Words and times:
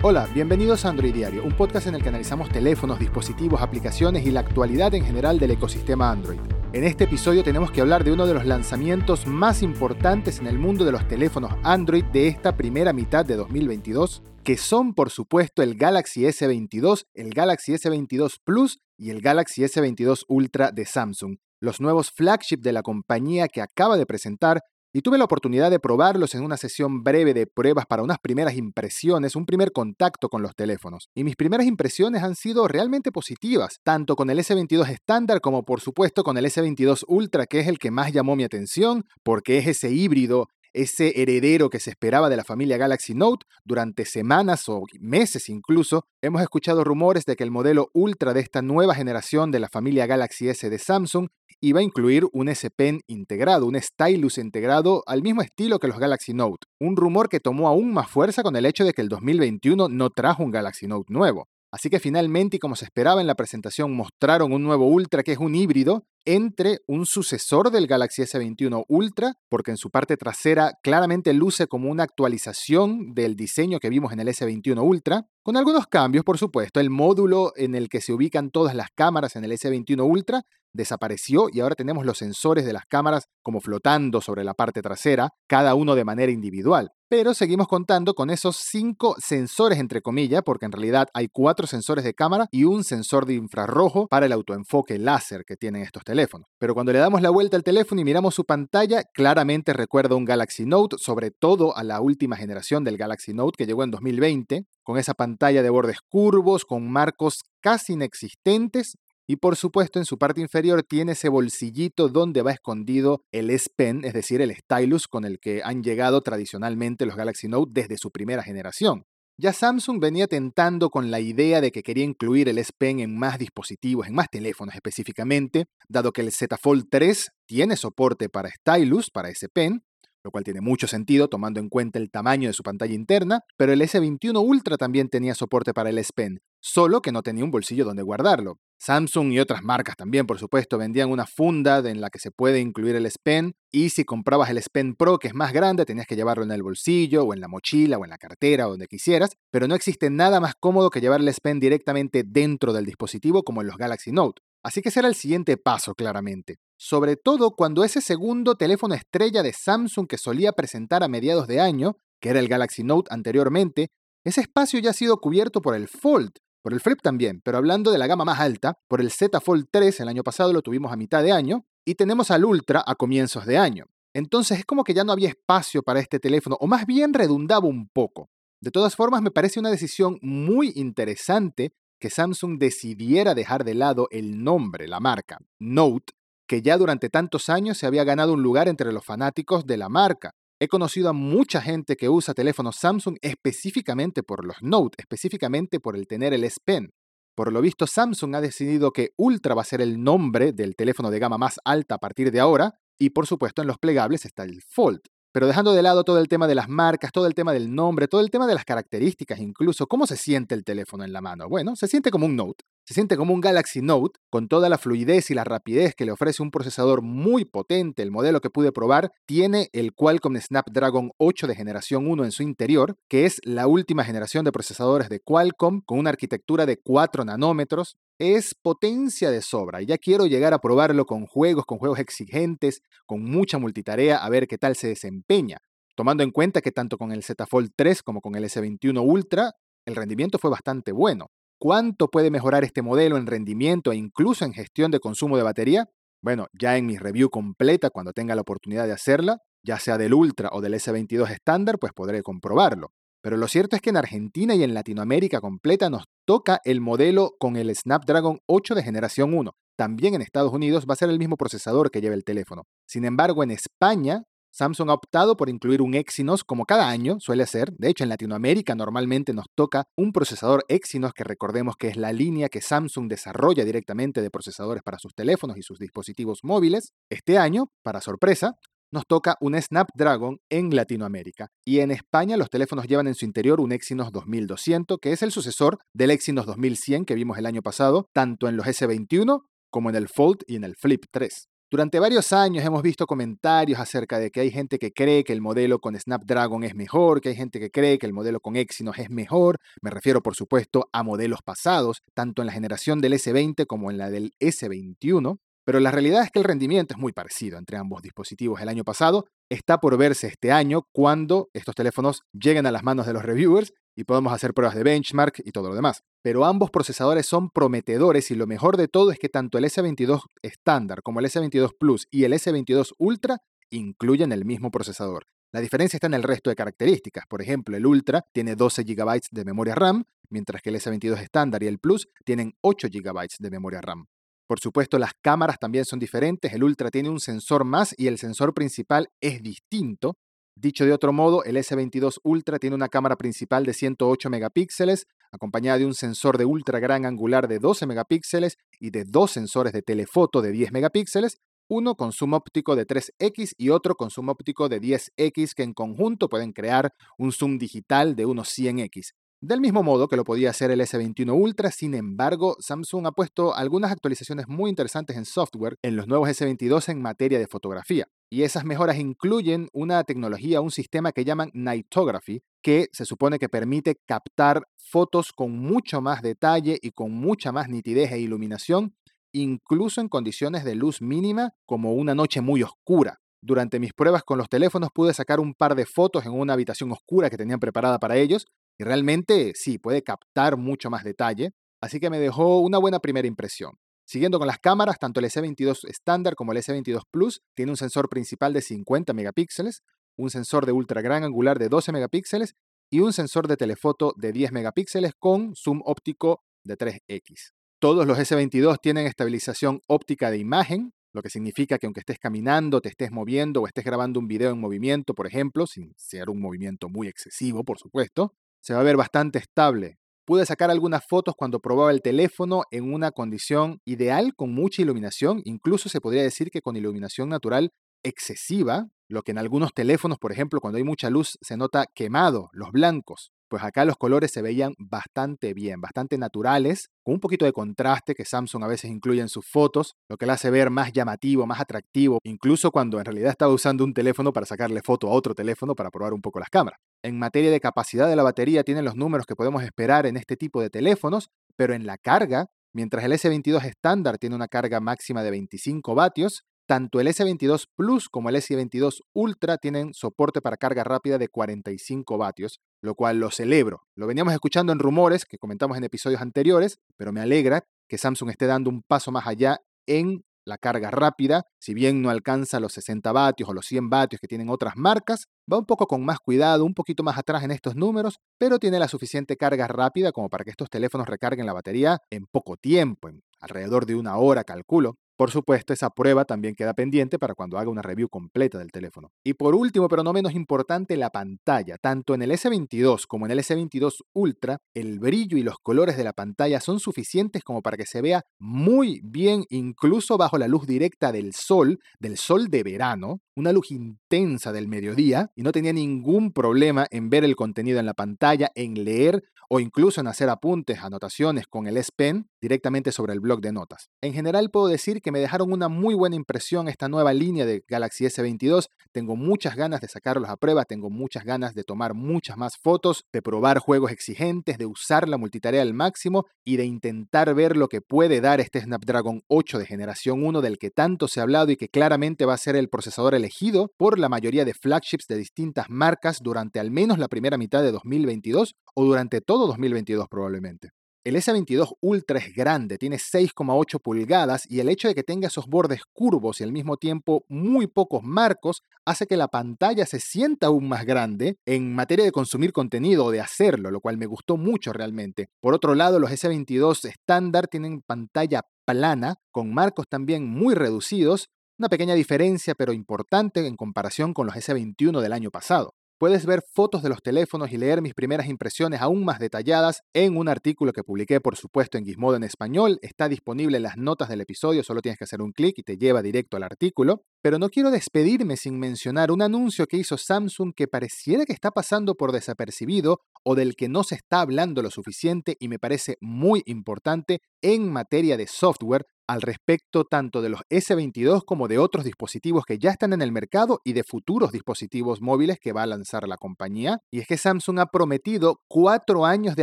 Hola, 0.00 0.28
bienvenidos 0.32 0.84
a 0.84 0.90
Android 0.90 1.12
Diario, 1.12 1.42
un 1.42 1.56
podcast 1.56 1.88
en 1.88 1.96
el 1.96 2.02
que 2.04 2.08
analizamos 2.08 2.50
teléfonos, 2.50 3.00
dispositivos, 3.00 3.60
aplicaciones 3.60 4.24
y 4.24 4.30
la 4.30 4.38
actualidad 4.38 4.94
en 4.94 5.04
general 5.04 5.40
del 5.40 5.50
ecosistema 5.50 6.12
Android. 6.12 6.38
En 6.72 6.84
este 6.84 7.02
episodio 7.02 7.42
tenemos 7.42 7.72
que 7.72 7.80
hablar 7.80 8.04
de 8.04 8.12
uno 8.12 8.24
de 8.24 8.32
los 8.32 8.46
lanzamientos 8.46 9.26
más 9.26 9.60
importantes 9.60 10.38
en 10.38 10.46
el 10.46 10.56
mundo 10.56 10.84
de 10.84 10.92
los 10.92 11.08
teléfonos 11.08 11.52
Android 11.64 12.04
de 12.12 12.28
esta 12.28 12.56
primera 12.56 12.92
mitad 12.92 13.26
de 13.26 13.34
2022, 13.34 14.22
que 14.44 14.56
son 14.56 14.94
por 14.94 15.10
supuesto 15.10 15.64
el 15.64 15.74
Galaxy 15.74 16.22
S22, 16.22 17.06
el 17.14 17.30
Galaxy 17.30 17.72
S22 17.72 18.38
Plus 18.44 18.78
y 18.96 19.10
el 19.10 19.20
Galaxy 19.20 19.62
S22 19.62 20.26
Ultra 20.28 20.70
de 20.70 20.86
Samsung, 20.86 21.38
los 21.58 21.80
nuevos 21.80 22.12
flagship 22.12 22.58
de 22.58 22.70
la 22.70 22.84
compañía 22.84 23.48
que 23.48 23.62
acaba 23.62 23.96
de 23.96 24.06
presentar 24.06 24.62
y 24.92 25.02
tuve 25.02 25.18
la 25.18 25.24
oportunidad 25.24 25.70
de 25.70 25.80
probarlos 25.80 26.34
en 26.34 26.42
una 26.42 26.56
sesión 26.56 27.02
breve 27.02 27.34
de 27.34 27.46
pruebas 27.46 27.86
para 27.86 28.02
unas 28.02 28.18
primeras 28.18 28.56
impresiones, 28.56 29.36
un 29.36 29.46
primer 29.46 29.72
contacto 29.72 30.28
con 30.28 30.42
los 30.42 30.54
teléfonos. 30.54 31.08
Y 31.14 31.24
mis 31.24 31.36
primeras 31.36 31.66
impresiones 31.66 32.22
han 32.22 32.34
sido 32.34 32.68
realmente 32.68 33.12
positivas, 33.12 33.80
tanto 33.82 34.16
con 34.16 34.30
el 34.30 34.38
S22 34.38 34.88
estándar 34.88 35.40
como 35.40 35.64
por 35.64 35.80
supuesto 35.80 36.24
con 36.24 36.38
el 36.38 36.46
S22 36.46 37.04
Ultra, 37.06 37.46
que 37.46 37.60
es 37.60 37.68
el 37.68 37.78
que 37.78 37.90
más 37.90 38.12
llamó 38.12 38.36
mi 38.36 38.44
atención, 38.44 39.04
porque 39.22 39.58
es 39.58 39.66
ese 39.66 39.90
híbrido 39.90 40.48
ese 40.72 41.20
heredero 41.20 41.70
que 41.70 41.80
se 41.80 41.90
esperaba 41.90 42.28
de 42.28 42.36
la 42.36 42.44
familia 42.44 42.76
Galaxy 42.76 43.14
Note 43.14 43.46
durante 43.64 44.04
semanas 44.04 44.68
o 44.68 44.84
meses 45.00 45.48
incluso, 45.48 46.04
hemos 46.22 46.42
escuchado 46.42 46.84
rumores 46.84 47.24
de 47.24 47.36
que 47.36 47.44
el 47.44 47.50
modelo 47.50 47.90
Ultra 47.94 48.34
de 48.34 48.40
esta 48.40 48.62
nueva 48.62 48.94
generación 48.94 49.50
de 49.50 49.60
la 49.60 49.68
familia 49.68 50.06
Galaxy 50.06 50.48
S 50.48 50.68
de 50.68 50.78
Samsung 50.78 51.28
iba 51.60 51.80
a 51.80 51.82
incluir 51.82 52.26
un 52.32 52.48
S 52.48 52.70
Pen 52.70 53.00
integrado, 53.06 53.66
un 53.66 53.80
stylus 53.80 54.38
integrado 54.38 55.02
al 55.06 55.22
mismo 55.22 55.42
estilo 55.42 55.78
que 55.78 55.88
los 55.88 55.98
Galaxy 55.98 56.34
Note, 56.34 56.66
un 56.80 56.96
rumor 56.96 57.28
que 57.28 57.40
tomó 57.40 57.68
aún 57.68 57.92
más 57.92 58.08
fuerza 58.08 58.42
con 58.42 58.56
el 58.56 58.66
hecho 58.66 58.84
de 58.84 58.92
que 58.92 59.02
el 59.02 59.08
2021 59.08 59.88
no 59.88 60.10
trajo 60.10 60.42
un 60.42 60.50
Galaxy 60.50 60.86
Note 60.86 61.12
nuevo. 61.12 61.48
Así 61.70 61.90
que 61.90 62.00
finalmente, 62.00 62.56
y 62.56 62.60
como 62.60 62.76
se 62.76 62.86
esperaba 62.86 63.20
en 63.20 63.26
la 63.26 63.34
presentación, 63.34 63.94
mostraron 63.94 64.52
un 64.52 64.62
nuevo 64.62 64.88
Ultra 64.88 65.22
que 65.22 65.32
es 65.32 65.38
un 65.38 65.54
híbrido 65.54 66.04
entre 66.24 66.80
un 66.86 67.04
sucesor 67.04 67.70
del 67.70 67.86
Galaxy 67.86 68.22
S21 68.22 68.84
Ultra, 68.88 69.34
porque 69.48 69.70
en 69.70 69.76
su 69.76 69.90
parte 69.90 70.16
trasera 70.16 70.72
claramente 70.82 71.32
luce 71.34 71.66
como 71.66 71.90
una 71.90 72.04
actualización 72.04 73.14
del 73.14 73.36
diseño 73.36 73.80
que 73.80 73.90
vimos 73.90 74.12
en 74.12 74.20
el 74.20 74.28
S21 74.28 74.82
Ultra, 74.82 75.26
con 75.42 75.56
algunos 75.56 75.86
cambios, 75.86 76.24
por 76.24 76.38
supuesto. 76.38 76.80
El 76.80 76.90
módulo 76.90 77.52
en 77.56 77.74
el 77.74 77.88
que 77.88 78.00
se 78.00 78.12
ubican 78.12 78.50
todas 78.50 78.74
las 78.74 78.88
cámaras 78.94 79.36
en 79.36 79.44
el 79.44 79.52
S21 79.52 80.06
Ultra 80.06 80.42
desapareció 80.72 81.48
y 81.52 81.60
ahora 81.60 81.74
tenemos 81.74 82.06
los 82.06 82.18
sensores 82.18 82.64
de 82.64 82.72
las 82.72 82.84
cámaras 82.86 83.24
como 83.42 83.60
flotando 83.60 84.20
sobre 84.20 84.44
la 84.44 84.54
parte 84.54 84.82
trasera, 84.82 85.30
cada 85.46 85.74
uno 85.74 85.94
de 85.94 86.04
manera 86.04 86.32
individual. 86.32 86.92
Pero 87.10 87.32
seguimos 87.32 87.68
contando 87.68 88.12
con 88.12 88.28
esos 88.28 88.58
cinco 88.58 89.16
sensores, 89.18 89.78
entre 89.78 90.02
comillas, 90.02 90.42
porque 90.44 90.66
en 90.66 90.72
realidad 90.72 91.08
hay 91.14 91.28
cuatro 91.28 91.66
sensores 91.66 92.04
de 92.04 92.12
cámara 92.12 92.48
y 92.50 92.64
un 92.64 92.84
sensor 92.84 93.24
de 93.24 93.32
infrarrojo 93.32 94.08
para 94.08 94.26
el 94.26 94.32
autoenfoque 94.32 94.98
láser 94.98 95.44
que 95.46 95.56
tienen 95.56 95.80
estos 95.80 96.04
teléfonos. 96.04 96.46
Pero 96.58 96.74
cuando 96.74 96.92
le 96.92 96.98
damos 96.98 97.22
la 97.22 97.30
vuelta 97.30 97.56
al 97.56 97.62
teléfono 97.62 98.02
y 98.02 98.04
miramos 98.04 98.34
su 98.34 98.44
pantalla, 98.44 99.04
claramente 99.14 99.72
recuerda 99.72 100.16
un 100.16 100.26
Galaxy 100.26 100.66
Note, 100.66 100.96
sobre 100.98 101.30
todo 101.30 101.74
a 101.78 101.82
la 101.82 102.02
última 102.02 102.36
generación 102.36 102.84
del 102.84 102.98
Galaxy 102.98 103.32
Note 103.32 103.56
que 103.56 103.64
llegó 103.64 103.84
en 103.84 103.90
2020, 103.90 104.66
con 104.82 104.98
esa 104.98 105.14
pantalla 105.14 105.62
de 105.62 105.70
bordes 105.70 106.00
curvos, 106.06 106.66
con 106.66 106.90
marcos 106.90 107.40
casi 107.62 107.94
inexistentes 107.94 108.98
y 109.28 109.36
por 109.36 109.56
supuesto 109.56 109.98
en 109.98 110.06
su 110.06 110.16
parte 110.18 110.40
inferior 110.40 110.82
tiene 110.82 111.12
ese 111.12 111.28
bolsillito 111.28 112.08
donde 112.08 112.40
va 112.42 112.52
escondido 112.52 113.22
el 113.30 113.50
S 113.50 113.68
Pen, 113.76 114.04
es 114.04 114.14
decir, 114.14 114.40
el 114.40 114.56
stylus 114.56 115.06
con 115.06 115.26
el 115.26 115.38
que 115.38 115.60
han 115.62 115.82
llegado 115.82 116.22
tradicionalmente 116.22 117.04
los 117.04 117.14
Galaxy 117.14 117.46
Note 117.46 117.70
desde 117.72 117.98
su 117.98 118.10
primera 118.10 118.42
generación. 118.42 119.04
Ya 119.40 119.52
Samsung 119.52 120.00
venía 120.00 120.26
tentando 120.26 120.90
con 120.90 121.12
la 121.12 121.20
idea 121.20 121.60
de 121.60 121.70
que 121.70 121.82
quería 121.82 122.04
incluir 122.04 122.48
el 122.48 122.58
S 122.58 122.72
Pen 122.76 123.00
en 123.00 123.16
más 123.16 123.38
dispositivos, 123.38 124.08
en 124.08 124.14
más 124.14 124.30
teléfonos 124.30 124.74
específicamente, 124.74 125.66
dado 125.88 126.10
que 126.12 126.22
el 126.22 126.32
Z 126.32 126.56
Fold 126.56 126.86
3 126.90 127.30
tiene 127.46 127.76
soporte 127.76 128.30
para 128.30 128.50
stylus, 128.50 129.10
para 129.10 129.28
S 129.28 129.46
Pen, 129.50 129.84
lo 130.24 130.32
cual 130.32 130.42
tiene 130.42 130.60
mucho 130.60 130.88
sentido 130.88 131.28
tomando 131.28 131.60
en 131.60 131.68
cuenta 131.68 131.98
el 131.98 132.10
tamaño 132.10 132.48
de 132.48 132.52
su 132.52 132.62
pantalla 132.62 132.94
interna, 132.94 133.42
pero 133.56 133.72
el 133.72 133.80
S21 133.80 134.42
Ultra 134.44 134.76
también 134.76 135.08
tenía 135.08 135.34
soporte 135.34 135.72
para 135.72 135.90
el 135.90 135.98
S 135.98 136.12
Pen, 136.14 136.40
solo 136.68 137.00
que 137.00 137.12
no 137.12 137.22
tenía 137.22 137.44
un 137.44 137.50
bolsillo 137.50 137.84
donde 137.84 138.02
guardarlo. 138.02 138.58
Samsung 138.80 139.32
y 139.32 139.40
otras 139.40 139.62
marcas 139.62 139.96
también, 139.96 140.26
por 140.26 140.38
supuesto, 140.38 140.78
vendían 140.78 141.10
una 141.10 141.26
funda 141.26 141.78
en 141.78 142.00
la 142.00 142.10
que 142.10 142.18
se 142.18 142.30
puede 142.30 142.60
incluir 142.60 142.94
el 142.94 143.06
S 143.06 143.18
Pen 143.22 143.54
y 143.72 143.90
si 143.90 144.04
comprabas 144.04 144.50
el 144.50 144.58
S 144.58 144.68
Pen 144.70 144.94
Pro, 144.94 145.18
que 145.18 145.28
es 145.28 145.34
más 145.34 145.52
grande, 145.52 145.84
tenías 145.84 146.06
que 146.06 146.14
llevarlo 146.14 146.44
en 146.44 146.52
el 146.52 146.62
bolsillo 146.62 147.24
o 147.24 147.34
en 147.34 147.40
la 147.40 147.48
mochila 147.48 147.96
o 147.98 148.04
en 148.04 148.10
la 148.10 148.18
cartera 148.18 148.68
o 148.68 148.70
donde 148.70 148.86
quisieras, 148.86 149.30
pero 149.50 149.66
no 149.66 149.74
existe 149.74 150.10
nada 150.10 150.40
más 150.40 150.54
cómodo 150.60 150.90
que 150.90 151.00
llevar 151.00 151.20
el 151.20 151.28
S 151.28 151.40
Pen 151.42 151.58
directamente 151.58 152.22
dentro 152.24 152.72
del 152.72 152.84
dispositivo 152.84 153.42
como 153.42 153.62
en 153.62 153.66
los 153.66 153.76
Galaxy 153.76 154.12
Note. 154.12 154.42
Así 154.62 154.82
que 154.82 154.90
ese 154.90 155.00
era 155.00 155.08
el 155.08 155.14
siguiente 155.14 155.56
paso, 155.56 155.94
claramente. 155.94 156.56
Sobre 156.76 157.16
todo 157.16 157.52
cuando 157.52 157.82
ese 157.82 158.00
segundo 158.00 158.56
teléfono 158.56 158.94
estrella 158.94 159.42
de 159.42 159.54
Samsung 159.54 160.06
que 160.06 160.18
solía 160.18 160.52
presentar 160.52 161.02
a 161.02 161.08
mediados 161.08 161.48
de 161.48 161.60
año, 161.60 161.96
que 162.20 162.28
era 162.28 162.40
el 162.40 162.48
Galaxy 162.48 162.84
Note 162.84 163.08
anteriormente, 163.10 163.88
ese 164.24 164.42
espacio 164.42 164.78
ya 164.80 164.90
ha 164.90 164.94
sido 164.94 165.18
cubierto 165.18 165.62
por 165.62 165.74
el 165.74 165.88
Fold, 165.88 166.32
por 166.62 166.72
el 166.72 166.80
Flip 166.80 167.00
también, 167.02 167.40
pero 167.42 167.58
hablando 167.58 167.90
de 167.90 167.98
la 167.98 168.06
gama 168.06 168.24
más 168.24 168.40
alta, 168.40 168.78
por 168.88 169.00
el 169.00 169.10
Z 169.10 169.40
Fold 169.40 169.66
3 169.70 170.00
el 170.00 170.08
año 170.08 170.22
pasado 170.22 170.52
lo 170.52 170.62
tuvimos 170.62 170.92
a 170.92 170.96
mitad 170.96 171.22
de 171.22 171.32
año, 171.32 171.64
y 171.84 171.94
tenemos 171.94 172.30
al 172.30 172.44
Ultra 172.44 172.84
a 172.86 172.94
comienzos 172.94 173.46
de 173.46 173.56
año. 173.56 173.86
Entonces 174.14 174.58
es 174.58 174.64
como 174.64 174.84
que 174.84 174.94
ya 174.94 175.04
no 175.04 175.12
había 175.12 175.28
espacio 175.28 175.82
para 175.82 176.00
este 176.00 176.18
teléfono, 176.18 176.56
o 176.60 176.66
más 176.66 176.86
bien 176.86 177.14
redundaba 177.14 177.66
un 177.66 177.88
poco. 177.88 178.28
De 178.60 178.70
todas 178.70 178.96
formas, 178.96 179.22
me 179.22 179.30
parece 179.30 179.60
una 179.60 179.70
decisión 179.70 180.18
muy 180.20 180.72
interesante 180.74 181.72
que 182.00 182.10
Samsung 182.10 182.58
decidiera 182.58 183.34
dejar 183.34 183.64
de 183.64 183.74
lado 183.74 184.08
el 184.10 184.42
nombre, 184.42 184.88
la 184.88 185.00
marca, 185.00 185.38
Note, 185.58 186.12
que 186.48 186.62
ya 186.62 186.76
durante 186.78 187.08
tantos 187.08 187.48
años 187.48 187.78
se 187.78 187.86
había 187.86 188.04
ganado 188.04 188.32
un 188.32 188.42
lugar 188.42 188.68
entre 188.68 188.92
los 188.92 189.04
fanáticos 189.04 189.66
de 189.66 189.76
la 189.76 189.88
marca. 189.88 190.34
He 190.60 190.66
conocido 190.66 191.08
a 191.08 191.12
mucha 191.12 191.60
gente 191.60 191.96
que 191.96 192.08
usa 192.08 192.34
teléfonos 192.34 192.74
Samsung 192.74 193.16
específicamente 193.22 194.24
por 194.24 194.44
los 194.44 194.56
Note, 194.60 194.96
específicamente 194.98 195.78
por 195.78 195.94
el 195.94 196.08
tener 196.08 196.34
el 196.34 196.42
S 196.42 196.58
Pen. 196.64 196.90
Por 197.36 197.52
lo 197.52 197.60
visto, 197.60 197.86
Samsung 197.86 198.34
ha 198.34 198.40
decidido 198.40 198.90
que 198.90 199.10
Ultra 199.16 199.54
va 199.54 199.62
a 199.62 199.64
ser 199.64 199.80
el 199.80 200.02
nombre 200.02 200.52
del 200.52 200.74
teléfono 200.74 201.12
de 201.12 201.20
gama 201.20 201.38
más 201.38 201.60
alta 201.64 201.94
a 201.94 201.98
partir 201.98 202.32
de 202.32 202.40
ahora, 202.40 202.74
y 202.98 203.10
por 203.10 203.28
supuesto 203.28 203.62
en 203.62 203.68
los 203.68 203.78
plegables 203.78 204.24
está 204.24 204.42
el 204.42 204.60
Fold. 204.62 204.98
Pero 205.30 205.46
dejando 205.46 205.74
de 205.74 205.82
lado 205.82 206.02
todo 206.02 206.18
el 206.18 206.26
tema 206.26 206.48
de 206.48 206.56
las 206.56 206.68
marcas, 206.68 207.12
todo 207.12 207.28
el 207.28 207.34
tema 207.34 207.52
del 207.52 207.72
nombre, 207.72 208.08
todo 208.08 208.20
el 208.20 208.30
tema 208.30 208.48
de 208.48 208.54
las 208.54 208.64
características 208.64 209.38
incluso, 209.38 209.86
¿cómo 209.86 210.08
se 210.08 210.16
siente 210.16 210.56
el 210.56 210.64
teléfono 210.64 211.04
en 211.04 211.12
la 211.12 211.20
mano? 211.20 211.48
Bueno, 211.48 211.76
se 211.76 211.86
siente 211.86 212.10
como 212.10 212.26
un 212.26 212.34
Note. 212.34 212.64
Se 212.88 212.94
siente 212.94 213.18
como 213.18 213.34
un 213.34 213.42
Galaxy 213.42 213.82
Note, 213.82 214.18
con 214.30 214.48
toda 214.48 214.70
la 214.70 214.78
fluidez 214.78 215.30
y 215.30 215.34
la 215.34 215.44
rapidez 215.44 215.94
que 215.94 216.06
le 216.06 216.12
ofrece 216.12 216.42
un 216.42 216.50
procesador 216.50 217.02
muy 217.02 217.44
potente. 217.44 218.02
El 218.02 218.10
modelo 218.10 218.40
que 218.40 218.48
pude 218.48 218.72
probar 218.72 219.12
tiene 219.26 219.68
el 219.74 219.92
Qualcomm 219.92 220.38
Snapdragon 220.38 221.10
8 221.18 221.48
de 221.48 221.54
generación 221.54 222.06
1 222.06 222.24
en 222.24 222.32
su 222.32 222.42
interior, 222.42 222.96
que 223.06 223.26
es 223.26 223.42
la 223.44 223.66
última 223.66 224.04
generación 224.04 224.42
de 224.46 224.52
procesadores 224.52 225.10
de 225.10 225.20
Qualcomm 225.20 225.82
con 225.84 225.98
una 225.98 226.08
arquitectura 226.08 226.64
de 226.64 226.78
4 226.78 227.26
nanómetros. 227.26 227.98
Es 228.18 228.54
potencia 228.54 229.30
de 229.30 229.42
sobra 229.42 229.82
y 229.82 229.86
ya 229.86 229.98
quiero 229.98 230.24
llegar 230.24 230.54
a 230.54 230.58
probarlo 230.58 231.04
con 231.04 231.26
juegos, 231.26 231.66
con 231.66 231.76
juegos 231.76 231.98
exigentes, 231.98 232.80
con 233.04 233.22
mucha 233.22 233.58
multitarea, 233.58 234.16
a 234.16 234.30
ver 234.30 234.48
qué 234.48 234.56
tal 234.56 234.76
se 234.76 234.88
desempeña. 234.88 235.58
Tomando 235.94 236.22
en 236.22 236.30
cuenta 236.30 236.62
que 236.62 236.72
tanto 236.72 236.96
con 236.96 237.12
el 237.12 237.22
Z 237.22 237.44
Fold 237.44 237.68
3 237.76 238.02
como 238.02 238.22
con 238.22 238.34
el 238.34 238.44
S21 238.44 239.06
Ultra, 239.06 239.52
el 239.84 239.94
rendimiento 239.94 240.38
fue 240.38 240.48
bastante 240.48 240.90
bueno. 240.90 241.26
¿Cuánto 241.60 242.08
puede 242.08 242.30
mejorar 242.30 242.62
este 242.62 242.82
modelo 242.82 243.16
en 243.16 243.26
rendimiento 243.26 243.90
e 243.90 243.96
incluso 243.96 244.44
en 244.44 244.52
gestión 244.52 244.92
de 244.92 245.00
consumo 245.00 245.36
de 245.36 245.42
batería? 245.42 245.88
Bueno, 246.22 246.46
ya 246.52 246.76
en 246.76 246.86
mi 246.86 246.96
review 246.96 247.30
completa, 247.30 247.90
cuando 247.90 248.12
tenga 248.12 248.36
la 248.36 248.42
oportunidad 248.42 248.86
de 248.86 248.92
hacerla, 248.92 249.38
ya 249.64 249.80
sea 249.80 249.98
del 249.98 250.14
Ultra 250.14 250.50
o 250.52 250.60
del 250.60 250.74
S22 250.74 251.30
estándar, 251.30 251.80
pues 251.80 251.92
podré 251.92 252.22
comprobarlo. 252.22 252.92
Pero 253.20 253.36
lo 253.36 253.48
cierto 253.48 253.74
es 253.74 253.82
que 253.82 253.90
en 253.90 253.96
Argentina 253.96 254.54
y 254.54 254.62
en 254.62 254.72
Latinoamérica 254.72 255.40
completa 255.40 255.90
nos 255.90 256.04
toca 256.24 256.60
el 256.64 256.80
modelo 256.80 257.32
con 257.40 257.56
el 257.56 257.74
Snapdragon 257.74 258.38
8 258.46 258.76
de 258.76 258.84
generación 258.84 259.34
1. 259.34 259.50
También 259.76 260.14
en 260.14 260.22
Estados 260.22 260.52
Unidos 260.52 260.86
va 260.88 260.92
a 260.92 260.96
ser 260.96 261.10
el 261.10 261.18
mismo 261.18 261.36
procesador 261.36 261.90
que 261.90 262.00
lleva 262.00 262.14
el 262.14 262.24
teléfono. 262.24 262.66
Sin 262.86 263.04
embargo, 263.04 263.42
en 263.42 263.50
España 263.50 264.22
Samsung 264.58 264.90
ha 264.90 264.94
optado 264.94 265.36
por 265.36 265.48
incluir 265.48 265.80
un 265.80 265.94
Exynos 265.94 266.42
como 266.42 266.64
cada 266.64 266.88
año 266.88 267.20
suele 267.20 267.46
ser. 267.46 267.70
De 267.78 267.88
hecho, 267.88 268.02
en 268.02 268.10
Latinoamérica 268.10 268.74
normalmente 268.74 269.32
nos 269.32 269.46
toca 269.54 269.84
un 269.96 270.12
procesador 270.12 270.64
Exynos 270.66 271.12
que 271.12 271.22
recordemos 271.22 271.76
que 271.76 271.86
es 271.86 271.96
la 271.96 272.12
línea 272.12 272.48
que 272.48 272.60
Samsung 272.60 273.08
desarrolla 273.08 273.64
directamente 273.64 274.20
de 274.20 274.30
procesadores 274.30 274.82
para 274.82 274.98
sus 274.98 275.14
teléfonos 275.14 275.58
y 275.58 275.62
sus 275.62 275.78
dispositivos 275.78 276.40
móviles. 276.42 276.90
Este 277.08 277.38
año, 277.38 277.66
para 277.84 278.00
sorpresa, 278.00 278.54
nos 278.90 279.06
toca 279.06 279.36
un 279.40 279.54
Snapdragon 279.54 280.38
en 280.50 280.74
Latinoamérica. 280.74 281.50
Y 281.64 281.78
en 281.78 281.92
España 281.92 282.36
los 282.36 282.50
teléfonos 282.50 282.88
llevan 282.88 283.06
en 283.06 283.14
su 283.14 283.26
interior 283.26 283.60
un 283.60 283.70
Exynos 283.70 284.10
2200, 284.10 284.98
que 285.00 285.12
es 285.12 285.22
el 285.22 285.30
sucesor 285.30 285.78
del 285.94 286.10
Exynos 286.10 286.46
2100 286.46 287.04
que 287.04 287.14
vimos 287.14 287.38
el 287.38 287.46
año 287.46 287.62
pasado, 287.62 288.08
tanto 288.12 288.48
en 288.48 288.56
los 288.56 288.66
S21 288.66 289.42
como 289.70 289.88
en 289.90 289.94
el 289.94 290.08
Fold 290.08 290.40
y 290.48 290.56
en 290.56 290.64
el 290.64 290.74
Flip 290.74 291.04
3. 291.12 291.48
Durante 291.70 291.98
varios 291.98 292.32
años 292.32 292.64
hemos 292.64 292.82
visto 292.82 293.06
comentarios 293.06 293.78
acerca 293.78 294.18
de 294.18 294.30
que 294.30 294.40
hay 294.40 294.50
gente 294.50 294.78
que 294.78 294.90
cree 294.90 295.22
que 295.22 295.34
el 295.34 295.42
modelo 295.42 295.80
con 295.80 296.00
Snapdragon 296.00 296.64
es 296.64 296.74
mejor, 296.74 297.20
que 297.20 297.28
hay 297.28 297.36
gente 297.36 297.60
que 297.60 297.70
cree 297.70 297.98
que 297.98 298.06
el 298.06 298.14
modelo 298.14 298.40
con 298.40 298.56
Exynos 298.56 298.98
es 298.98 299.10
mejor. 299.10 299.58
Me 299.82 299.90
refiero, 299.90 300.22
por 300.22 300.34
supuesto, 300.34 300.88
a 300.94 301.02
modelos 301.02 301.42
pasados, 301.42 302.02
tanto 302.14 302.40
en 302.40 302.46
la 302.46 302.54
generación 302.54 303.02
del 303.02 303.12
S20 303.12 303.66
como 303.66 303.90
en 303.90 303.98
la 303.98 304.08
del 304.08 304.32
S21. 304.40 305.40
Pero 305.66 305.80
la 305.80 305.90
realidad 305.90 306.22
es 306.22 306.30
que 306.30 306.38
el 306.38 306.46
rendimiento 306.46 306.94
es 306.94 306.98
muy 306.98 307.12
parecido 307.12 307.58
entre 307.58 307.76
ambos 307.76 308.00
dispositivos 308.00 308.62
el 308.62 308.70
año 308.70 308.84
pasado. 308.84 309.26
Está 309.50 309.78
por 309.78 309.98
verse 309.98 310.28
este 310.28 310.50
año 310.50 310.88
cuando 310.92 311.50
estos 311.52 311.74
teléfonos 311.74 312.22
lleguen 312.32 312.64
a 312.64 312.72
las 312.72 312.82
manos 312.82 313.04
de 313.04 313.12
los 313.12 313.22
reviewers 313.22 313.74
y 313.98 314.04
podemos 314.04 314.32
hacer 314.32 314.54
pruebas 314.54 314.76
de 314.76 314.84
benchmark 314.84 315.42
y 315.44 315.50
todo 315.50 315.70
lo 315.70 315.74
demás. 315.74 316.04
Pero 316.22 316.44
ambos 316.44 316.70
procesadores 316.70 317.26
son 317.26 317.50
prometedores 317.50 318.30
y 318.30 318.36
lo 318.36 318.46
mejor 318.46 318.76
de 318.76 318.86
todo 318.86 319.10
es 319.10 319.18
que 319.18 319.28
tanto 319.28 319.58
el 319.58 319.64
S22 319.64 320.20
estándar 320.40 321.02
como 321.02 321.18
el 321.18 321.26
S22 321.26 321.72
Plus 321.76 322.06
y 322.08 322.22
el 322.22 322.32
S22 322.32 322.92
Ultra 322.98 323.38
incluyen 323.70 324.30
el 324.30 324.44
mismo 324.44 324.70
procesador. 324.70 325.24
La 325.50 325.60
diferencia 325.60 325.96
está 325.96 326.06
en 326.06 326.14
el 326.14 326.22
resto 326.22 326.48
de 326.48 326.54
características. 326.54 327.24
Por 327.28 327.42
ejemplo, 327.42 327.76
el 327.76 327.86
Ultra 327.86 328.24
tiene 328.32 328.54
12 328.54 328.84
GB 328.84 329.20
de 329.32 329.44
memoria 329.44 329.74
RAM, 329.74 330.04
mientras 330.30 330.62
que 330.62 330.70
el 330.70 330.76
S22 330.76 331.18
estándar 331.18 331.64
y 331.64 331.66
el 331.66 331.80
Plus 331.80 332.06
tienen 332.24 332.52
8 332.60 332.86
GB 332.92 333.26
de 333.40 333.50
memoria 333.50 333.80
RAM. 333.80 334.06
Por 334.46 334.60
supuesto, 334.60 335.00
las 335.00 335.14
cámaras 335.20 335.58
también 335.58 335.84
son 335.84 335.98
diferentes. 335.98 336.52
El 336.52 336.62
Ultra 336.62 336.90
tiene 336.90 337.10
un 337.10 337.18
sensor 337.18 337.64
más 337.64 337.96
y 337.98 338.06
el 338.06 338.18
sensor 338.18 338.54
principal 338.54 339.08
es 339.20 339.42
distinto. 339.42 340.18
Dicho 340.60 340.84
de 340.84 340.92
otro 340.92 341.12
modo, 341.12 341.44
el 341.44 341.56
S22 341.56 342.18
Ultra 342.24 342.58
tiene 342.58 342.74
una 342.74 342.88
cámara 342.88 343.14
principal 343.14 343.64
de 343.64 343.72
108 343.72 344.28
megapíxeles, 344.28 345.06
acompañada 345.30 345.78
de 345.78 345.86
un 345.86 345.94
sensor 345.94 346.36
de 346.36 346.46
ultra 346.46 346.80
gran 346.80 347.06
angular 347.06 347.46
de 347.46 347.60
12 347.60 347.86
megapíxeles 347.86 348.56
y 348.80 348.90
de 348.90 349.04
dos 349.04 349.30
sensores 349.30 349.72
de 349.72 349.82
telefoto 349.82 350.42
de 350.42 350.50
10 350.50 350.72
megapíxeles, 350.72 351.38
uno 351.68 351.94
con 351.94 352.12
zoom 352.12 352.32
óptico 352.32 352.74
de 352.74 352.88
3x 352.88 353.52
y 353.56 353.68
otro 353.68 353.94
con 353.94 354.10
zoom 354.10 354.30
óptico 354.30 354.68
de 354.68 354.80
10x 354.80 355.54
que 355.54 355.62
en 355.62 355.74
conjunto 355.74 356.28
pueden 356.28 356.52
crear 356.52 356.92
un 357.18 357.30
zoom 357.30 357.58
digital 357.58 358.16
de 358.16 358.26
unos 358.26 358.48
100x. 358.48 359.12
Del 359.40 359.60
mismo 359.60 359.84
modo 359.84 360.08
que 360.08 360.16
lo 360.16 360.24
podía 360.24 360.50
hacer 360.50 360.72
el 360.72 360.80
S21 360.80 361.32
Ultra, 361.32 361.70
sin 361.70 361.94
embargo, 361.94 362.56
Samsung 362.58 363.06
ha 363.06 363.12
puesto 363.12 363.54
algunas 363.54 363.92
actualizaciones 363.92 364.48
muy 364.48 364.68
interesantes 364.68 365.16
en 365.16 365.24
software 365.24 365.78
en 365.82 365.94
los 365.94 366.08
nuevos 366.08 366.28
S22 366.28 366.88
en 366.88 367.00
materia 367.00 367.38
de 367.38 367.46
fotografía. 367.46 368.08
Y 368.28 368.42
esas 368.42 368.64
mejoras 368.64 368.98
incluyen 368.98 369.68
una 369.72 370.02
tecnología, 370.02 370.60
un 370.60 370.72
sistema 370.72 371.12
que 371.12 371.24
llaman 371.24 371.52
Nightography, 371.54 372.42
que 372.64 372.88
se 372.90 373.04
supone 373.04 373.38
que 373.38 373.48
permite 373.48 374.00
captar 374.06 374.64
fotos 374.76 375.32
con 375.32 375.56
mucho 375.56 376.00
más 376.00 376.20
detalle 376.20 376.76
y 376.82 376.90
con 376.90 377.12
mucha 377.12 377.52
más 377.52 377.68
nitidez 377.68 378.10
e 378.10 378.18
iluminación, 378.18 378.96
incluso 379.32 380.00
en 380.00 380.08
condiciones 380.08 380.64
de 380.64 380.74
luz 380.74 381.00
mínima 381.00 381.52
como 381.64 381.92
una 381.92 382.16
noche 382.16 382.40
muy 382.40 382.64
oscura. 382.64 383.20
Durante 383.40 383.78
mis 383.78 383.92
pruebas 383.92 384.24
con 384.24 384.36
los 384.36 384.48
teléfonos 384.48 384.90
pude 384.92 385.14
sacar 385.14 385.38
un 385.38 385.54
par 385.54 385.76
de 385.76 385.86
fotos 385.86 386.26
en 386.26 386.32
una 386.32 386.54
habitación 386.54 386.90
oscura 386.90 387.30
que 387.30 387.36
tenían 387.36 387.60
preparada 387.60 388.00
para 388.00 388.16
ellos 388.16 388.48
y 388.78 388.84
realmente 388.84 389.52
sí, 389.54 389.78
puede 389.78 390.02
captar 390.02 390.56
mucho 390.56 390.88
más 390.88 391.04
detalle, 391.04 391.50
así 391.82 391.98
que 391.98 392.10
me 392.10 392.18
dejó 392.18 392.60
una 392.60 392.78
buena 392.78 393.00
primera 393.00 393.26
impresión. 393.26 393.72
Siguiendo 394.06 394.38
con 394.38 394.46
las 394.46 394.58
cámaras, 394.58 394.98
tanto 394.98 395.20
el 395.20 395.26
S22 395.26 395.86
estándar 395.88 396.34
como 396.34 396.52
el 396.52 396.58
S22 396.58 397.02
Plus 397.10 397.42
tiene 397.54 397.72
un 397.72 397.76
sensor 397.76 398.08
principal 398.08 398.54
de 398.54 398.62
50 398.62 399.12
megapíxeles, 399.12 399.82
un 400.16 400.30
sensor 400.30 400.64
de 400.64 400.72
ultra 400.72 401.02
gran 401.02 401.24
angular 401.24 401.58
de 401.58 401.68
12 401.68 401.92
megapíxeles 401.92 402.54
y 402.90 403.00
un 403.00 403.12
sensor 403.12 403.48
de 403.48 403.56
telefoto 403.56 404.14
de 404.16 404.32
10 404.32 404.52
megapíxeles 404.52 405.12
con 405.18 405.54
zoom 405.54 405.82
óptico 405.84 406.42
de 406.64 406.78
3x. 406.78 407.50
Todos 407.80 408.06
los 408.06 408.18
S22 408.18 408.78
tienen 408.80 409.06
estabilización 409.06 409.82
óptica 409.86 410.30
de 410.30 410.38
imagen, 410.38 410.92
lo 411.12 411.22
que 411.22 411.30
significa 411.30 411.78
que 411.78 411.86
aunque 411.86 412.00
estés 412.00 412.18
caminando, 412.18 412.80
te 412.80 412.88
estés 412.88 413.10
moviendo 413.10 413.62
o 413.62 413.66
estés 413.66 413.84
grabando 413.84 414.20
un 414.20 414.26
video 414.26 414.50
en 414.50 414.60
movimiento, 414.60 415.14
por 415.14 415.26
ejemplo, 415.26 415.66
sin 415.66 415.92
ser 415.96 416.30
un 416.30 416.40
movimiento 416.40 416.88
muy 416.88 417.08
excesivo, 417.08 417.64
por 417.64 417.78
supuesto, 417.78 418.34
se 418.60 418.74
va 418.74 418.80
a 418.80 418.84
ver 418.84 418.96
bastante 418.96 419.38
estable. 419.38 419.98
Pude 420.24 420.44
sacar 420.44 420.70
algunas 420.70 421.06
fotos 421.08 421.34
cuando 421.36 421.60
probaba 421.60 421.90
el 421.90 422.02
teléfono 422.02 422.64
en 422.70 422.92
una 422.92 423.12
condición 423.12 423.80
ideal 423.86 424.34
con 424.36 424.52
mucha 424.52 424.82
iluminación, 424.82 425.40
incluso 425.44 425.88
se 425.88 426.00
podría 426.00 426.22
decir 426.22 426.50
que 426.50 426.60
con 426.60 426.76
iluminación 426.76 427.30
natural 427.30 427.70
excesiva, 428.02 428.88
lo 429.08 429.22
que 429.22 429.32
en 429.32 429.38
algunos 429.38 429.72
teléfonos, 429.72 430.18
por 430.18 430.32
ejemplo, 430.32 430.60
cuando 430.60 430.76
hay 430.76 430.84
mucha 430.84 431.08
luz 431.08 431.38
se 431.40 431.56
nota 431.56 431.86
quemado, 431.94 432.50
los 432.52 432.70
blancos. 432.72 433.32
Pues 433.48 433.62
acá 433.62 433.84
los 433.86 433.96
colores 433.96 434.30
se 434.30 434.42
veían 434.42 434.74
bastante 434.78 435.54
bien, 435.54 435.80
bastante 435.80 436.18
naturales, 436.18 436.90
con 437.02 437.14
un 437.14 437.20
poquito 437.20 437.46
de 437.46 437.52
contraste 437.52 438.14
que 438.14 438.26
Samsung 438.26 438.64
a 438.64 438.66
veces 438.66 438.90
incluye 438.90 439.22
en 439.22 439.30
sus 439.30 439.46
fotos, 439.46 439.94
lo 440.08 440.18
que 440.18 440.26
le 440.26 440.32
hace 440.32 440.50
ver 440.50 440.70
más 440.70 440.92
llamativo, 440.92 441.46
más 441.46 441.60
atractivo, 441.60 442.18
incluso 442.24 442.70
cuando 442.70 442.98
en 442.98 443.06
realidad 443.06 443.30
estaba 443.30 443.52
usando 443.52 443.84
un 443.84 443.94
teléfono 443.94 444.32
para 444.32 444.44
sacarle 444.44 444.82
foto 444.82 445.08
a 445.08 445.12
otro 445.12 445.34
teléfono 445.34 445.74
para 445.74 445.90
probar 445.90 446.12
un 446.12 446.20
poco 446.20 446.40
las 446.40 446.50
cámaras. 446.50 446.78
En 447.02 447.18
materia 447.18 447.50
de 447.50 447.60
capacidad 447.60 448.08
de 448.08 448.16
la 448.16 448.22
batería 448.22 448.64
tienen 448.64 448.84
los 448.84 448.96
números 448.96 449.24
que 449.24 449.36
podemos 449.36 449.62
esperar 449.62 450.04
en 450.04 450.16
este 450.16 450.36
tipo 450.36 450.60
de 450.60 450.68
teléfonos, 450.68 451.30
pero 451.56 451.72
en 451.72 451.86
la 451.86 451.96
carga, 451.96 452.46
mientras 452.74 453.04
el 453.04 453.12
S22 453.12 453.64
estándar 453.64 454.18
tiene 454.18 454.36
una 454.36 454.48
carga 454.48 454.80
máxima 454.80 455.22
de 455.22 455.30
25 455.30 455.94
vatios, 455.94 456.42
tanto 456.68 457.00
el 457.00 457.08
S22 457.08 457.64
Plus 457.74 458.10
como 458.10 458.28
el 458.28 458.36
S22 458.36 459.00
Ultra 459.14 459.56
tienen 459.56 459.94
soporte 459.94 460.42
para 460.42 460.58
carga 460.58 460.84
rápida 460.84 461.16
de 461.16 461.28
45 461.28 462.18
vatios, 462.18 462.60
lo 462.82 462.94
cual 462.94 463.18
lo 463.18 463.30
celebro. 463.30 463.84
Lo 463.96 464.06
veníamos 464.06 464.34
escuchando 464.34 464.70
en 464.70 464.78
rumores 464.78 465.24
que 465.24 465.38
comentamos 465.38 465.78
en 465.78 465.84
episodios 465.84 466.20
anteriores, 466.20 466.78
pero 466.98 467.10
me 467.10 467.22
alegra 467.22 467.64
que 467.88 467.96
Samsung 467.96 468.28
esté 468.28 468.46
dando 468.46 468.68
un 468.68 468.82
paso 468.82 469.10
más 469.10 469.26
allá 469.26 469.62
en 469.86 470.24
la 470.44 470.58
carga 470.58 470.90
rápida, 470.90 471.44
si 471.58 471.72
bien 471.72 472.02
no 472.02 472.10
alcanza 472.10 472.60
los 472.60 472.72
60 472.74 473.12
vatios 473.12 473.48
o 473.48 473.54
los 473.54 473.66
100 473.66 473.88
vatios 473.88 474.20
que 474.20 474.28
tienen 474.28 474.50
otras 474.50 474.76
marcas, 474.76 475.26
va 475.50 475.58
un 475.58 475.66
poco 475.66 475.86
con 475.86 476.04
más 476.04 476.20
cuidado, 476.20 476.64
un 476.64 476.74
poquito 476.74 477.02
más 477.02 477.16
atrás 477.16 477.44
en 477.44 477.50
estos 477.50 477.76
números, 477.76 478.18
pero 478.38 478.58
tiene 478.58 478.78
la 478.78 478.88
suficiente 478.88 479.36
carga 479.36 479.68
rápida 479.68 480.12
como 480.12 480.28
para 480.28 480.44
que 480.44 480.50
estos 480.50 480.68
teléfonos 480.68 481.06
recarguen 481.06 481.46
la 481.46 481.52
batería 481.54 481.98
en 482.10 482.26
poco 482.26 482.56
tiempo, 482.56 483.08
en 483.08 483.22
alrededor 483.40 483.86
de 483.86 483.94
una 483.94 484.16
hora 484.16 484.44
calculo. 484.44 484.96
Por 485.18 485.32
supuesto, 485.32 485.72
esa 485.72 485.90
prueba 485.90 486.24
también 486.24 486.54
queda 486.54 486.74
pendiente 486.74 487.18
para 487.18 487.34
cuando 487.34 487.58
haga 487.58 487.68
una 487.68 487.82
review 487.82 488.08
completa 488.08 488.56
del 488.56 488.70
teléfono. 488.70 489.10
Y 489.24 489.34
por 489.34 489.56
último, 489.56 489.88
pero 489.88 490.04
no 490.04 490.12
menos 490.12 490.32
importante, 490.32 490.96
la 490.96 491.10
pantalla. 491.10 491.76
Tanto 491.76 492.14
en 492.14 492.22
el 492.22 492.30
S22 492.30 493.04
como 493.08 493.26
en 493.26 493.32
el 493.32 493.40
S22 493.40 494.04
Ultra, 494.12 494.58
el 494.74 495.00
brillo 495.00 495.36
y 495.36 495.42
los 495.42 495.56
colores 495.58 495.96
de 495.96 496.04
la 496.04 496.12
pantalla 496.12 496.60
son 496.60 496.78
suficientes 496.78 497.42
como 497.42 497.62
para 497.62 497.76
que 497.76 497.84
se 497.84 498.00
vea 498.00 498.22
muy 498.38 499.00
bien, 499.02 499.44
incluso 499.50 500.18
bajo 500.18 500.38
la 500.38 500.46
luz 500.46 500.68
directa 500.68 501.10
del 501.10 501.34
sol, 501.34 501.80
del 501.98 502.16
sol 502.16 502.46
de 502.46 502.62
verano, 502.62 503.18
una 503.34 503.52
luz 503.52 503.72
intensa 503.72 504.52
del 504.52 504.68
mediodía, 504.68 505.32
y 505.34 505.42
no 505.42 505.50
tenía 505.50 505.72
ningún 505.72 506.32
problema 506.32 506.86
en 506.92 507.10
ver 507.10 507.24
el 507.24 507.34
contenido 507.34 507.80
en 507.80 507.86
la 507.86 507.94
pantalla, 507.94 508.52
en 508.54 508.84
leer 508.84 509.24
o 509.48 509.60
incluso 509.60 510.00
en 510.00 510.06
hacer 510.06 510.28
apuntes, 510.28 510.78
anotaciones 510.80 511.46
con 511.46 511.66
el 511.66 511.76
S 511.76 511.90
Pen 511.96 512.28
directamente 512.40 512.92
sobre 512.92 513.12
el 513.12 513.20
blog 513.20 513.40
de 513.40 513.52
notas. 513.52 513.88
En 514.02 514.12
general 514.12 514.50
puedo 514.50 514.68
decir 514.68 515.00
que 515.00 515.12
me 515.12 515.20
dejaron 515.20 515.52
una 515.52 515.68
muy 515.68 515.94
buena 515.94 516.16
impresión 516.16 516.68
esta 516.68 516.88
nueva 516.88 517.12
línea 517.12 517.46
de 517.46 517.62
Galaxy 517.68 518.04
S22. 518.04 518.66
Tengo 518.92 519.16
muchas 519.16 519.56
ganas 519.56 519.80
de 519.80 519.88
sacarlos 519.88 520.30
a 520.30 520.36
prueba, 520.36 520.64
tengo 520.64 520.90
muchas 520.90 521.24
ganas 521.24 521.54
de 521.54 521.64
tomar 521.64 521.94
muchas 521.94 522.36
más 522.36 522.56
fotos, 522.56 523.04
de 523.12 523.22
probar 523.22 523.58
juegos 523.58 523.90
exigentes, 523.90 524.58
de 524.58 524.66
usar 524.66 525.08
la 525.08 525.18
multitarea 525.18 525.62
al 525.62 525.74
máximo 525.74 526.26
y 526.44 526.56
de 526.56 526.64
intentar 526.64 527.34
ver 527.34 527.56
lo 527.56 527.68
que 527.68 527.80
puede 527.80 528.20
dar 528.20 528.40
este 528.40 528.60
Snapdragon 528.60 529.22
8 529.28 529.58
de 529.58 529.66
generación 529.66 530.24
1 530.24 530.40
del 530.40 530.58
que 530.58 530.70
tanto 530.70 531.08
se 531.08 531.20
ha 531.20 531.24
hablado 531.24 531.50
y 531.50 531.56
que 531.56 531.68
claramente 531.68 532.24
va 532.24 532.34
a 532.34 532.38
ser 532.38 532.56
el 532.56 532.68
procesador 532.68 533.14
elegido 533.14 533.72
por 533.76 533.98
la 533.98 534.08
mayoría 534.08 534.44
de 534.44 534.54
flagships 534.54 535.06
de 535.08 535.16
distintas 535.16 535.66
marcas 535.68 536.20
durante 536.22 536.60
al 536.60 536.70
menos 536.70 536.98
la 536.98 537.08
primera 537.08 537.38
mitad 537.38 537.62
de 537.62 537.72
2022 537.72 538.54
o 538.74 538.84
durante 538.84 539.20
todo 539.20 539.46
2022 539.46 540.08
probablemente. 540.08 540.70
El 541.08 541.16
S22 541.16 541.78
Ultra 541.80 542.18
es 542.18 542.34
grande, 542.34 542.76
tiene 542.76 542.96
6,8 542.96 543.80
pulgadas 543.80 544.44
y 544.46 544.60
el 544.60 544.68
hecho 544.68 544.88
de 544.88 544.94
que 544.94 545.02
tenga 545.02 545.28
esos 545.28 545.46
bordes 545.46 545.80
curvos 545.94 546.38
y 546.38 546.44
al 546.44 546.52
mismo 546.52 546.76
tiempo 546.76 547.24
muy 547.30 547.66
pocos 547.66 548.02
marcos 548.02 548.62
hace 548.84 549.06
que 549.06 549.16
la 549.16 549.28
pantalla 549.28 549.86
se 549.86 550.00
sienta 550.00 550.48
aún 550.48 550.68
más 550.68 550.84
grande 550.84 551.38
en 551.46 551.74
materia 551.74 552.04
de 552.04 552.12
consumir 552.12 552.52
contenido 552.52 553.06
o 553.06 553.10
de 553.10 553.22
hacerlo, 553.22 553.70
lo 553.70 553.80
cual 553.80 553.96
me 553.96 554.04
gustó 554.04 554.36
mucho 554.36 554.74
realmente. 554.74 555.30
Por 555.40 555.54
otro 555.54 555.74
lado, 555.74 555.98
los 555.98 556.10
S22 556.10 556.84
estándar 556.84 557.48
tienen 557.48 557.80
pantalla 557.80 558.42
plana 558.66 559.14
con 559.30 559.54
marcos 559.54 559.86
también 559.88 560.28
muy 560.28 560.54
reducidos, 560.54 561.30
una 561.58 561.70
pequeña 561.70 561.94
diferencia 561.94 562.54
pero 562.54 562.74
importante 562.74 563.46
en 563.46 563.56
comparación 563.56 564.12
con 564.12 564.26
los 564.26 564.36
S21 564.36 565.00
del 565.00 565.14
año 565.14 565.30
pasado. 565.30 565.72
Puedes 565.98 566.26
ver 566.26 566.42
fotos 566.54 566.84
de 566.84 566.90
los 566.90 567.02
teléfonos 567.02 567.50
y 567.50 567.56
leer 567.56 567.82
mis 567.82 567.92
primeras 567.92 568.28
impresiones 568.28 568.80
aún 568.80 569.04
más 569.04 569.18
detalladas 569.18 569.82
en 569.92 570.16
un 570.16 570.28
artículo 570.28 570.72
que 570.72 570.84
publiqué, 570.84 571.20
por 571.20 571.34
supuesto, 571.34 571.76
en 571.76 571.84
Gizmodo 571.84 572.14
en 572.14 572.22
español. 572.22 572.78
Está 572.82 573.08
disponible 573.08 573.56
en 573.56 573.64
las 573.64 573.76
notas 573.76 574.08
del 574.08 574.20
episodio, 574.20 574.62
solo 574.62 574.80
tienes 574.80 574.96
que 574.96 575.02
hacer 575.02 575.20
un 575.20 575.32
clic 575.32 575.58
y 575.58 575.64
te 575.64 575.76
lleva 575.76 576.00
directo 576.00 576.36
al 576.36 576.44
artículo. 576.44 577.02
Pero 577.20 577.40
no 577.40 577.48
quiero 577.48 577.72
despedirme 577.72 578.36
sin 578.36 578.60
mencionar 578.60 579.10
un 579.10 579.22
anuncio 579.22 579.66
que 579.66 579.76
hizo 579.76 579.98
Samsung 579.98 580.52
que 580.54 580.68
pareciera 580.68 581.24
que 581.24 581.32
está 581.32 581.50
pasando 581.50 581.96
por 581.96 582.12
desapercibido 582.12 583.00
o 583.24 583.34
del 583.34 583.56
que 583.56 583.68
no 583.68 583.82
se 583.82 583.96
está 583.96 584.20
hablando 584.20 584.62
lo 584.62 584.70
suficiente 584.70 585.36
y 585.40 585.48
me 585.48 585.58
parece 585.58 585.96
muy 586.00 586.44
importante 586.46 587.22
en 587.42 587.72
materia 587.72 588.16
de 588.16 588.28
software 588.28 588.86
al 589.08 589.22
respecto 589.22 589.84
tanto 589.84 590.22
de 590.22 590.28
los 590.28 590.42
S22 590.50 591.24
como 591.24 591.48
de 591.48 591.58
otros 591.58 591.84
dispositivos 591.84 592.44
que 592.44 592.58
ya 592.58 592.70
están 592.70 592.92
en 592.92 593.02
el 593.02 593.10
mercado 593.10 593.60
y 593.64 593.72
de 593.72 593.82
futuros 593.82 594.32
dispositivos 594.32 595.00
móviles 595.00 595.38
que 595.40 595.52
va 595.52 595.62
a 595.62 595.66
lanzar 595.66 596.06
la 596.06 596.18
compañía. 596.18 596.80
Y 596.90 597.00
es 597.00 597.06
que 597.06 597.16
Samsung 597.16 597.58
ha 597.58 597.66
prometido 597.66 598.42
cuatro 598.48 599.06
años 599.06 599.34
de 599.34 599.42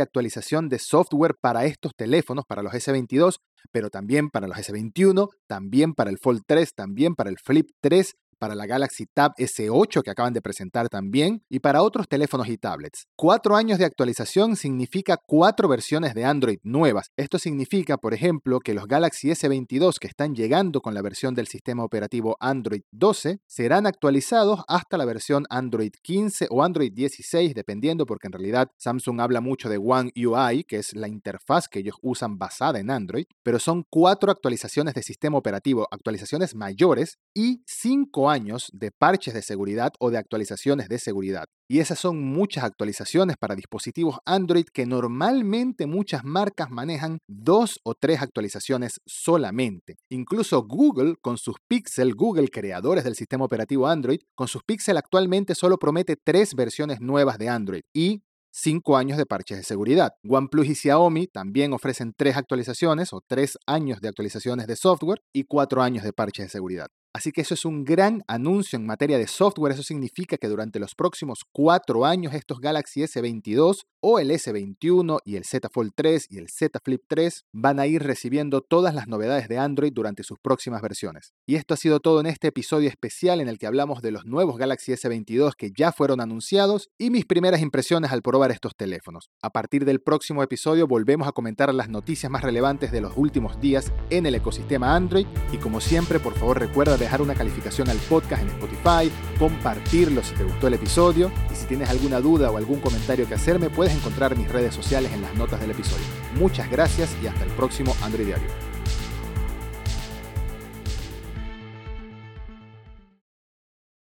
actualización 0.00 0.68
de 0.68 0.78
software 0.78 1.34
para 1.40 1.64
estos 1.64 1.92
teléfonos, 1.96 2.44
para 2.46 2.62
los 2.62 2.72
S22, 2.72 3.40
pero 3.72 3.90
también 3.90 4.30
para 4.30 4.46
los 4.46 4.56
S21, 4.56 5.28
también 5.48 5.94
para 5.94 6.10
el 6.10 6.18
Fold 6.18 6.42
3, 6.46 6.74
también 6.74 7.14
para 7.14 7.30
el 7.30 7.38
Flip 7.38 7.68
3, 7.80 8.14
para 8.38 8.54
la 8.54 8.66
Galaxy 8.66 9.06
Tab 9.06 9.32
S8 9.38 10.02
que 10.02 10.10
acaban 10.10 10.32
de 10.32 10.42
presentar 10.42 10.88
también 10.88 11.42
y 11.48 11.60
para 11.60 11.82
otros 11.82 12.08
teléfonos 12.08 12.48
y 12.48 12.58
tablets. 12.58 13.06
Cuatro 13.16 13.56
años 13.56 13.78
de 13.78 13.84
actualización 13.84 14.56
significa 14.56 15.16
cuatro 15.16 15.68
versiones 15.68 16.14
de 16.14 16.24
Android 16.24 16.58
nuevas. 16.62 17.10
Esto 17.16 17.38
significa, 17.38 17.96
por 17.96 18.14
ejemplo, 18.14 18.60
que 18.60 18.74
los 18.74 18.86
Galaxy 18.86 19.30
S22 19.30 19.98
que 19.98 20.08
están 20.08 20.34
llegando 20.34 20.80
con 20.80 20.94
la 20.94 21.02
versión 21.02 21.34
del 21.34 21.48
sistema 21.48 21.84
operativo 21.84 22.36
Android 22.40 22.82
12 22.90 23.40
serán 23.46 23.86
actualizados 23.86 24.60
hasta 24.68 24.96
la 24.96 25.04
versión 25.04 25.46
Android 25.50 25.92
15 26.02 26.48
o 26.50 26.62
Android 26.62 26.92
16, 26.92 27.54
dependiendo, 27.54 28.06
porque 28.06 28.26
en 28.26 28.32
realidad 28.32 28.70
Samsung 28.78 29.20
habla 29.20 29.40
mucho 29.40 29.68
de 29.68 29.78
One 29.78 30.12
UI, 30.16 30.64
que 30.64 30.78
es 30.78 30.94
la 30.94 31.08
interfaz 31.08 31.68
que 31.68 31.80
ellos 31.80 31.96
usan 32.02 32.38
basada 32.38 32.78
en 32.78 32.90
Android, 32.90 33.26
pero 33.42 33.58
son 33.58 33.84
cuatro 33.88 34.30
actualizaciones 34.30 34.94
de 34.94 35.02
sistema 35.02 35.38
operativo, 35.38 35.86
actualizaciones 35.90 36.54
mayores 36.54 37.18
y 37.34 37.62
cinco 37.66 38.25
años 38.30 38.70
de 38.72 38.90
parches 38.90 39.34
de 39.34 39.42
seguridad 39.42 39.92
o 39.98 40.10
de 40.10 40.18
actualizaciones 40.18 40.88
de 40.88 40.98
seguridad. 40.98 41.44
Y 41.68 41.80
esas 41.80 41.98
son 41.98 42.22
muchas 42.22 42.64
actualizaciones 42.64 43.36
para 43.36 43.56
dispositivos 43.56 44.18
Android 44.24 44.66
que 44.72 44.86
normalmente 44.86 45.86
muchas 45.86 46.24
marcas 46.24 46.70
manejan 46.70 47.18
dos 47.28 47.80
o 47.82 47.94
tres 47.94 48.22
actualizaciones 48.22 49.00
solamente. 49.04 49.96
Incluso 50.10 50.62
Google 50.62 51.16
con 51.20 51.38
sus 51.38 51.56
Pixel, 51.68 52.14
Google 52.14 52.48
creadores 52.48 53.04
del 53.04 53.16
sistema 53.16 53.44
operativo 53.44 53.88
Android, 53.88 54.20
con 54.34 54.48
sus 54.48 54.62
Pixel 54.64 54.96
actualmente 54.96 55.54
solo 55.54 55.78
promete 55.78 56.16
tres 56.16 56.54
versiones 56.54 57.00
nuevas 57.00 57.38
de 57.38 57.48
Android 57.48 57.82
y 57.92 58.22
5 58.56 58.96
años 58.96 59.18
de 59.18 59.26
parches 59.26 59.58
de 59.58 59.64
seguridad. 59.64 60.12
OnePlus 60.26 60.66
y 60.68 60.74
Xiaomi 60.74 61.26
también 61.26 61.74
ofrecen 61.74 62.14
tres 62.16 62.38
actualizaciones 62.38 63.12
o 63.12 63.20
tres 63.20 63.58
años 63.66 64.00
de 64.00 64.08
actualizaciones 64.08 64.66
de 64.66 64.76
software 64.76 65.20
y 65.34 65.44
cuatro 65.44 65.82
años 65.82 66.04
de 66.04 66.14
parches 66.14 66.46
de 66.46 66.48
seguridad. 66.48 66.86
Así 67.16 67.32
que 67.32 67.40
eso 67.40 67.54
es 67.54 67.64
un 67.64 67.82
gran 67.82 68.22
anuncio 68.28 68.76
en 68.76 68.84
materia 68.84 69.16
de 69.16 69.26
software. 69.26 69.72
Eso 69.72 69.82
significa 69.82 70.36
que 70.36 70.48
durante 70.48 70.78
los 70.78 70.94
próximos 70.94 71.46
cuatro 71.50 72.04
años 72.04 72.34
estos 72.34 72.60
Galaxy 72.60 73.00
S22 73.04 73.86
o 74.00 74.18
el 74.18 74.30
S21 74.30 75.20
y 75.24 75.36
el 75.36 75.46
Z 75.46 75.70
Fold 75.70 75.92
3 75.94 76.26
y 76.28 76.36
el 76.36 76.50
Z 76.50 76.78
Flip 76.84 77.02
3 77.08 77.46
van 77.54 77.80
a 77.80 77.86
ir 77.86 78.02
recibiendo 78.02 78.60
todas 78.60 78.94
las 78.94 79.08
novedades 79.08 79.48
de 79.48 79.56
Android 79.56 79.94
durante 79.94 80.24
sus 80.24 80.38
próximas 80.38 80.82
versiones. 80.82 81.32
Y 81.46 81.54
esto 81.54 81.72
ha 81.72 81.78
sido 81.78 82.00
todo 82.00 82.20
en 82.20 82.26
este 82.26 82.48
episodio 82.48 82.90
especial 82.90 83.40
en 83.40 83.48
el 83.48 83.58
que 83.58 83.66
hablamos 83.66 84.02
de 84.02 84.10
los 84.10 84.26
nuevos 84.26 84.58
Galaxy 84.58 84.92
S22 84.92 85.54
que 85.56 85.72
ya 85.74 85.92
fueron 85.92 86.20
anunciados 86.20 86.90
y 86.98 87.08
mis 87.08 87.24
primeras 87.24 87.62
impresiones 87.62 88.12
al 88.12 88.20
probar 88.20 88.50
estos 88.50 88.76
teléfonos. 88.76 89.30
A 89.40 89.48
partir 89.48 89.86
del 89.86 90.02
próximo 90.02 90.42
episodio 90.42 90.86
volvemos 90.86 91.26
a 91.26 91.32
comentar 91.32 91.72
las 91.72 91.88
noticias 91.88 92.30
más 92.30 92.42
relevantes 92.42 92.92
de 92.92 93.00
los 93.00 93.16
últimos 93.16 93.58
días 93.58 93.90
en 94.10 94.26
el 94.26 94.34
ecosistema 94.34 94.94
Android 94.94 95.26
y 95.50 95.56
como 95.56 95.80
siempre 95.80 96.20
por 96.20 96.34
favor 96.34 96.58
recuerda 96.60 96.98
dejar 97.06 97.22
una 97.22 97.34
calificación 97.34 97.88
al 97.88 97.98
podcast 97.98 98.42
en 98.42 98.48
Spotify, 98.48 99.10
compartirlo 99.38 100.22
si 100.22 100.34
te 100.34 100.44
gustó 100.44 100.66
el 100.66 100.74
episodio 100.74 101.30
y 101.52 101.54
si 101.54 101.66
tienes 101.66 101.88
alguna 101.88 102.20
duda 102.20 102.50
o 102.50 102.56
algún 102.56 102.80
comentario 102.80 103.28
que 103.28 103.34
hacerme 103.34 103.70
puedes 103.70 103.94
encontrar 103.94 104.36
mis 104.36 104.48
redes 104.48 104.74
sociales 104.74 105.12
en 105.12 105.22
las 105.22 105.34
notas 105.34 105.60
del 105.60 105.70
episodio. 105.70 106.04
Muchas 106.34 106.70
gracias 106.70 107.14
y 107.22 107.26
hasta 107.26 107.44
el 107.44 107.50
próximo 107.50 107.96
Android 108.02 108.26
Diario. 108.26 108.65